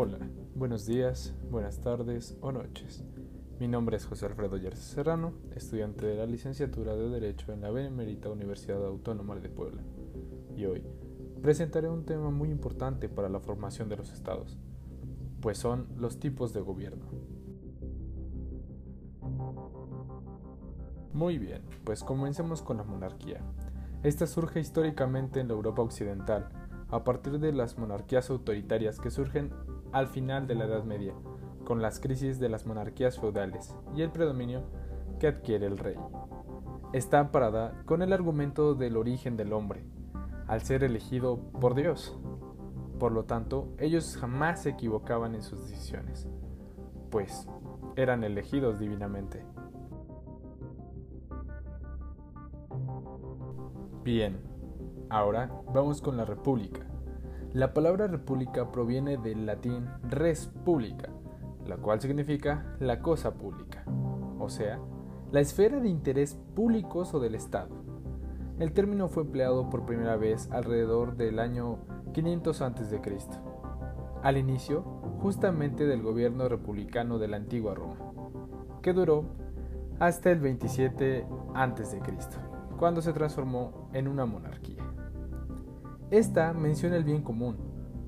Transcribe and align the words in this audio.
Hola, 0.00 0.18
buenos 0.54 0.86
días, 0.86 1.34
buenas 1.50 1.80
tardes 1.80 2.38
o 2.40 2.52
noches. 2.52 3.02
Mi 3.58 3.66
nombre 3.66 3.96
es 3.96 4.06
José 4.06 4.26
Alfredo 4.26 4.56
Yerce 4.56 4.94
Serrano, 4.94 5.32
estudiante 5.56 6.06
de 6.06 6.14
la 6.14 6.24
licenciatura 6.24 6.94
de 6.94 7.08
Derecho 7.08 7.52
en 7.52 7.62
la 7.62 7.72
Benemérita 7.72 8.28
Universidad 8.30 8.86
Autónoma 8.86 9.34
de 9.34 9.48
Puebla. 9.48 9.82
Y 10.54 10.66
hoy 10.66 10.84
presentaré 11.42 11.88
un 11.88 12.04
tema 12.04 12.30
muy 12.30 12.48
importante 12.48 13.08
para 13.08 13.28
la 13.28 13.40
formación 13.40 13.88
de 13.88 13.96
los 13.96 14.12
estados, 14.12 14.56
pues 15.40 15.58
son 15.58 15.88
los 15.96 16.20
tipos 16.20 16.52
de 16.52 16.60
gobierno. 16.60 17.06
Muy 21.12 21.38
bien, 21.38 21.62
pues 21.82 22.04
comencemos 22.04 22.62
con 22.62 22.76
la 22.76 22.84
monarquía. 22.84 23.40
Esta 24.04 24.28
surge 24.28 24.60
históricamente 24.60 25.40
en 25.40 25.48
la 25.48 25.54
Europa 25.54 25.82
occidental, 25.82 26.50
a 26.88 27.02
partir 27.02 27.40
de 27.40 27.52
las 27.52 27.78
monarquías 27.78 28.30
autoritarias 28.30 29.00
que 29.00 29.10
surgen 29.10 29.50
al 29.92 30.08
final 30.08 30.46
de 30.46 30.54
la 30.54 30.64
Edad 30.64 30.84
Media, 30.84 31.14
con 31.64 31.82
las 31.82 32.00
crisis 32.00 32.38
de 32.38 32.48
las 32.48 32.66
monarquías 32.66 33.18
feudales 33.18 33.76
y 33.94 34.02
el 34.02 34.10
predominio 34.10 34.62
que 35.18 35.28
adquiere 35.28 35.66
el 35.66 35.78
rey. 35.78 35.96
Está 36.92 37.20
amparada 37.20 37.82
con 37.84 38.02
el 38.02 38.12
argumento 38.12 38.74
del 38.74 38.96
origen 38.96 39.36
del 39.36 39.52
hombre, 39.52 39.84
al 40.46 40.62
ser 40.62 40.84
elegido 40.84 41.38
por 41.60 41.74
Dios. 41.74 42.18
Por 42.98 43.12
lo 43.12 43.24
tanto, 43.24 43.68
ellos 43.78 44.16
jamás 44.16 44.62
se 44.62 44.70
equivocaban 44.70 45.34
en 45.34 45.42
sus 45.42 45.68
decisiones, 45.68 46.28
pues 47.10 47.46
eran 47.96 48.24
elegidos 48.24 48.78
divinamente. 48.78 49.44
Bien, 54.02 54.40
ahora 55.10 55.50
vamos 55.74 56.00
con 56.00 56.16
la 56.16 56.24
república. 56.24 56.87
La 57.58 57.74
palabra 57.74 58.06
república 58.06 58.70
proviene 58.70 59.16
del 59.16 59.44
latín 59.44 59.88
res 60.08 60.48
publica, 60.64 61.08
la 61.66 61.76
cual 61.76 62.00
significa 62.00 62.76
la 62.78 63.00
cosa 63.00 63.34
pública, 63.34 63.82
o 64.38 64.48
sea, 64.48 64.78
la 65.32 65.40
esfera 65.40 65.80
de 65.80 65.88
interés 65.88 66.38
públicos 66.54 67.12
o 67.14 67.18
del 67.18 67.34
Estado. 67.34 67.74
El 68.60 68.72
término 68.72 69.08
fue 69.08 69.24
empleado 69.24 69.70
por 69.70 69.86
primera 69.86 70.16
vez 70.16 70.48
alrededor 70.52 71.16
del 71.16 71.40
año 71.40 71.80
500 72.12 72.62
a.C., 72.62 73.00
al 74.22 74.36
inicio 74.36 74.82
justamente 75.20 75.84
del 75.84 76.00
gobierno 76.00 76.48
republicano 76.48 77.18
de 77.18 77.26
la 77.26 77.38
antigua 77.38 77.74
Roma, 77.74 78.12
que 78.82 78.92
duró 78.92 79.24
hasta 79.98 80.30
el 80.30 80.38
27 80.38 81.26
a.C., 81.54 82.00
cuando 82.78 83.02
se 83.02 83.12
transformó 83.12 83.90
en 83.94 84.06
una 84.06 84.26
monarquía. 84.26 84.77
Esta 86.10 86.54
menciona 86.54 86.96
el 86.96 87.04
bien 87.04 87.22
común, 87.22 87.56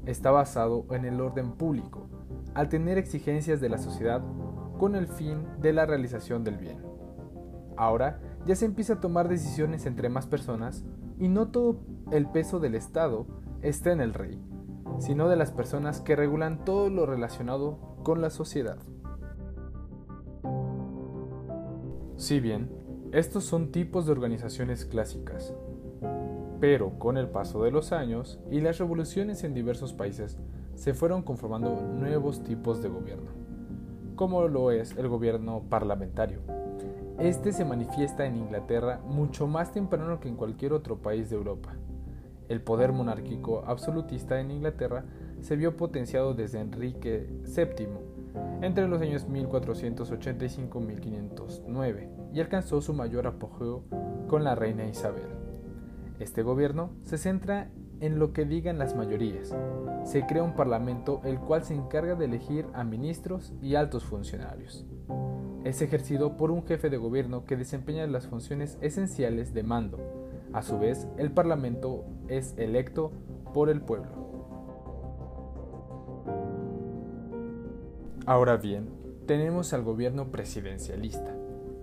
está 0.06 0.31
basado 0.31 0.87
en 0.91 1.05
el 1.05 1.20
orden 1.20 1.53
público, 1.53 2.09
al 2.55 2.70
tener 2.70 2.97
exigencias 2.97 3.61
de 3.61 3.69
la 3.69 3.77
sociedad 3.77 4.23
con 4.79 4.97
el 4.97 5.06
fin 5.06 5.45
de 5.61 5.75
la 5.75 5.84
realización 5.84 6.43
del 6.43 6.56
bien. 6.56 6.78
Ahora 7.77 8.19
ya 8.47 8.56
se 8.56 8.65
empieza 8.65 8.95
a 8.95 9.01
tomar 9.01 9.28
decisiones 9.28 9.84
entre 9.84 10.09
más 10.09 10.27
personas 10.27 10.83
y 11.19 11.28
no 11.28 11.48
todo 11.48 11.81
el 12.11 12.27
peso 12.27 12.59
del 12.59 12.75
Estado 12.75 13.27
está 13.61 13.93
en 13.93 14.01
el 14.01 14.15
rey, 14.15 14.43
sino 14.98 15.28
de 15.28 15.37
las 15.37 15.51
personas 15.51 16.01
que 16.01 16.17
regulan 16.17 16.65
todo 16.65 16.89
lo 16.89 17.05
relacionado 17.05 17.98
con 18.03 18.23
la 18.23 18.31
sociedad. 18.31 18.78
Si 22.17 22.41
bien, 22.41 22.71
estos 23.12 23.45
son 23.45 23.73
tipos 23.73 24.06
de 24.06 24.12
organizaciones 24.12 24.87
clásicas, 24.87 25.55
pero 26.61 26.98
con 26.98 27.16
el 27.16 27.28
paso 27.28 27.62
de 27.64 27.70
los 27.70 27.92
años 27.92 28.39
y 28.50 28.61
las 28.61 28.77
revoluciones 28.78 29.44
en 29.44 29.55
diversos 29.55 29.94
países 29.94 30.39
se 30.75 30.92
fueron 30.94 31.22
conformando 31.22 31.80
nuevos 31.80 32.44
tipos 32.44 32.83
de 32.83 32.91
gobierno, 32.91 33.30
como 34.15 34.47
lo 34.47 34.70
es 34.70 34.94
el 34.97 35.09
gobierno 35.09 35.62
parlamentario. 35.69 36.41
Este 37.19 37.53
se 37.53 37.65
manifiesta 37.65 38.26
en 38.26 38.37
Inglaterra 38.37 39.00
mucho 39.06 39.47
más 39.47 39.72
temprano 39.72 40.20
que 40.20 40.28
en 40.28 40.37
cualquier 40.37 40.75
otro 40.75 40.99
país 40.99 41.31
de 41.31 41.37
Europa. 41.37 41.75
El 42.49 42.60
poder 42.62 42.93
monárquico 42.93 43.65
absolutista 43.66 44.41
en 44.41 44.50
Inglaterra 44.50 45.04
se 45.41 45.56
vio 45.56 45.76
potenciado 45.76 46.34
desde 46.34 46.60
Enrique 46.60 47.28
VII 47.44 47.88
entre 48.62 48.88
los 48.88 49.00
años 49.00 49.28
1485-1509 49.28 52.09
y 52.32 52.41
alcanzó 52.41 52.81
su 52.81 52.94
mayor 52.94 53.26
apogeo 53.26 53.82
con 54.28 54.44
la 54.44 54.54
reina 54.54 54.87
Isabel. 54.87 55.40
Este 56.20 56.42
gobierno 56.42 56.91
se 57.03 57.16
centra 57.16 57.70
en 58.00 58.19
lo 58.19 58.34
que 58.34 58.44
digan 58.44 58.78
las 58.78 58.94
mayorías. 58.94 59.54
Se 60.04 60.26
crea 60.26 60.42
un 60.42 60.54
parlamento 60.54 61.22
el 61.25 61.38
cual 61.38 61.64
se 61.64 61.75
encarga 61.75 62.14
de 62.14 62.26
elegir 62.26 62.66
a 62.75 62.84
ministros 62.84 63.54
y 63.62 63.75
altos 63.75 64.04
funcionarios. 64.04 64.86
Es 65.64 65.81
ejercido 65.81 66.36
por 66.36 66.50
un 66.50 66.66
jefe 66.66 66.91
de 66.91 66.98
gobierno 66.98 67.47
que 67.47 67.56
desempeña 67.56 68.06
las 68.06 68.26
funciones 68.26 68.76
esenciales 68.82 69.54
de 69.54 69.62
mando. 69.62 69.98
A 70.53 70.62
su 70.62 70.78
vez, 70.78 71.08
el 71.16 71.32
parlamento 71.32 72.04
es 72.28 72.54
electo 72.58 73.12
por 73.54 73.70
el 73.70 73.81
pueblo. 73.81 74.10
Ahora 78.26 78.58
bien, 78.58 78.91
tenemos 79.26 79.72
al 79.72 79.84
gobierno 79.84 80.31
presidencialista. 80.31 81.34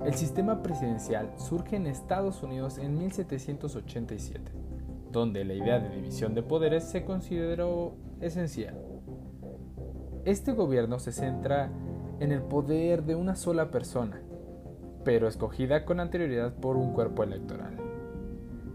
El 0.06 0.14
sistema 0.14 0.62
presidencial 0.62 1.32
surge 1.38 1.76
en 1.76 1.88
Estados 1.88 2.44
Unidos 2.44 2.78
en 2.78 2.98
1787, 2.98 4.52
donde 5.12 5.44
la 5.44 5.54
idea 5.54 5.80
de 5.80 5.96
división 5.96 6.36
de 6.36 6.44
poderes 6.44 6.84
se 6.84 7.04
consideró 7.04 7.96
esencial. 8.22 8.78
Este 10.24 10.54
gobierno 10.54 11.00
se 11.00 11.12
centra 11.12 11.72
en 12.20 12.32
el 12.32 12.42
poder 12.42 13.04
de 13.04 13.16
una 13.16 13.36
sola 13.36 13.72
persona, 13.72 14.22
pero 15.04 15.28
escogida 15.28 15.84
con 15.84 16.00
anterioridad 16.00 16.54
por 16.54 16.78
un 16.78 16.94
cuerpo 16.94 17.24
electoral. 17.24 17.78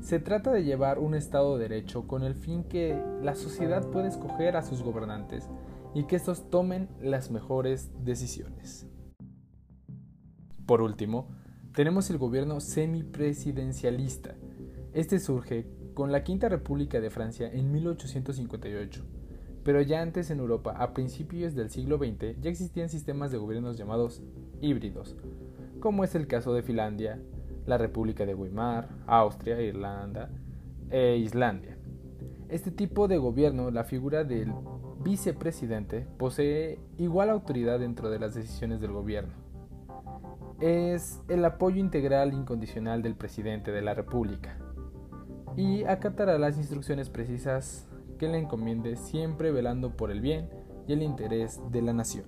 Se 0.01 0.19
trata 0.19 0.51
de 0.51 0.65
llevar 0.65 0.99
un 0.99 1.15
Estado 1.15 1.57
de 1.57 1.69
Derecho 1.69 2.09
con 2.09 2.25
el 2.25 2.35
fin 2.35 2.65
que 2.65 3.01
la 3.23 3.37
sociedad 3.37 3.87
pueda 3.91 4.09
escoger 4.09 4.57
a 4.57 4.63
sus 4.63 4.83
gobernantes 4.83 5.49
y 5.95 6.05
que 6.05 6.17
estos 6.17 6.51
tomen 6.51 6.89
las 7.01 7.31
mejores 7.31 7.91
decisiones. 8.05 8.89
Por 10.67 10.81
último, 10.81 11.29
tenemos 11.75 12.09
el 12.11 12.19
gobierno 12.19 12.61
semipresidencialista. 12.61 14.37
Este 14.93 15.19
surge 15.19 15.67
con 15.93 16.13
la 16.13 16.23
Quinta 16.23 16.49
República 16.49 17.01
de 17.01 17.11
Francia 17.11 17.51
en 17.53 17.73
1858, 17.73 19.05
pero 19.65 19.83
ya 19.83 20.01
antes 20.01 20.31
en 20.31 20.39
Europa, 20.39 20.77
a 20.79 20.93
principios 20.93 21.57
del 21.57 21.71
siglo 21.71 21.99
XX, 21.99 22.41
ya 22.41 22.49
existían 22.49 22.89
sistemas 22.89 23.33
de 23.33 23.39
gobiernos 23.39 23.77
llamados 23.77 24.23
híbridos, 24.61 25.17
como 25.81 26.05
es 26.05 26.15
el 26.15 26.29
caso 26.29 26.55
de 26.55 26.63
Finlandia, 26.63 27.21
la 27.67 27.77
República 27.77 28.25
de 28.25 28.37
Weimar, 28.37 28.89
Austria, 29.07 29.61
Irlanda 29.61 30.31
e 30.91 31.17
Islandia. 31.17 31.77
Este 32.49 32.71
tipo 32.71 33.09
de 33.09 33.19
gobierno, 33.19 33.73
la 33.73 33.83
figura 33.83 34.23
del 34.23 34.53
vicepresidente, 35.03 36.07
posee 36.19 36.79
igual 36.99 37.31
autoridad 37.31 37.81
dentro 37.81 38.11
de 38.11 38.21
las 38.21 38.35
decisiones 38.35 38.81
del 38.81 38.93
gobierno 38.93 39.42
es 40.63 41.21
el 41.27 41.45
apoyo 41.45 41.81
integral 41.81 42.33
incondicional 42.33 43.03
del 43.03 43.17
presidente 43.17 43.73
de 43.73 43.83
la 43.83 43.95
República 43.95 44.57
y 45.57 45.83
acatará 45.83 46.39
las 46.39 46.57
instrucciones 46.57 47.11
precisas 47.11 47.89
que 48.17 48.29
le 48.29 48.39
encomiende 48.39 48.95
siempre 48.95 49.51
velando 49.51 49.97
por 49.97 50.13
el 50.13 50.21
bien 50.21 50.49
y 50.87 50.93
el 50.93 51.03
interés 51.03 51.61
de 51.73 51.83
la 51.83 51.93
nación. 51.93 52.27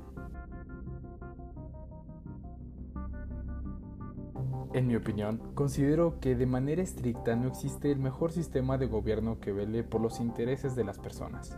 En 4.73 4.89
mi 4.89 4.97
opinión, 4.97 5.41
considero 5.55 6.19
que 6.19 6.35
de 6.35 6.47
manera 6.47 6.83
estricta 6.83 7.37
no 7.37 7.47
existe 7.47 7.93
el 7.93 8.01
mejor 8.01 8.33
sistema 8.33 8.79
de 8.79 8.87
gobierno 8.87 9.39
que 9.39 9.53
vele 9.53 9.85
por 9.85 10.01
los 10.01 10.19
intereses 10.19 10.75
de 10.75 10.83
las 10.83 10.99
personas. 10.99 11.57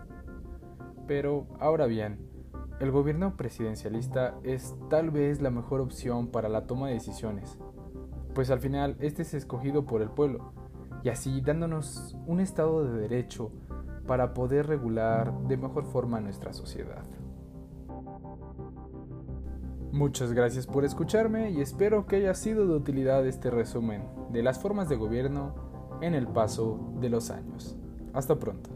Pero, 1.06 1.46
ahora 1.58 1.86
bien, 1.86 2.18
el 2.80 2.90
gobierno 2.90 3.36
presidencialista 3.36 4.34
es 4.42 4.74
tal 4.90 5.10
vez 5.10 5.40
la 5.40 5.50
mejor 5.50 5.80
opción 5.80 6.28
para 6.28 6.48
la 6.48 6.66
toma 6.66 6.88
de 6.88 6.94
decisiones, 6.94 7.58
pues 8.34 8.50
al 8.50 8.60
final 8.60 8.96
este 9.00 9.22
es 9.22 9.34
escogido 9.34 9.86
por 9.86 10.02
el 10.02 10.10
pueblo, 10.10 10.52
y 11.02 11.08
así 11.08 11.40
dándonos 11.40 12.16
un 12.26 12.40
estado 12.40 12.84
de 12.84 13.00
derecho 13.00 13.50
para 14.06 14.34
poder 14.34 14.66
regular 14.66 15.32
de 15.46 15.56
mejor 15.56 15.84
forma 15.84 16.20
nuestra 16.20 16.52
sociedad. 16.52 17.04
Muchas 19.92 20.32
gracias 20.32 20.66
por 20.66 20.84
escucharme 20.84 21.50
y 21.50 21.62
espero 21.62 22.06
que 22.06 22.16
haya 22.16 22.34
sido 22.34 22.66
de 22.66 22.74
utilidad 22.74 23.26
este 23.26 23.50
resumen 23.50 24.02
de 24.30 24.42
las 24.42 24.58
formas 24.58 24.90
de 24.90 24.96
gobierno 24.96 25.54
en 26.02 26.14
el 26.14 26.28
paso 26.28 26.92
de 27.00 27.08
los 27.08 27.30
años. 27.30 27.78
Hasta 28.12 28.38
pronto. 28.38 28.70